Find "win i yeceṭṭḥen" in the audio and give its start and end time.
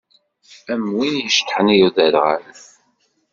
0.95-1.67